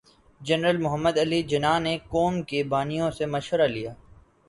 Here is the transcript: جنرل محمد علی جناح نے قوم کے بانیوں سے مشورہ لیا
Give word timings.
جنرل 0.41 0.77
محمد 0.77 1.17
علی 1.17 1.41
جناح 1.51 1.77
نے 1.79 1.97
قوم 2.09 2.41
کے 2.49 2.63
بانیوں 2.71 3.11
سے 3.17 3.25
مشورہ 3.33 3.67
لیا 3.75 3.93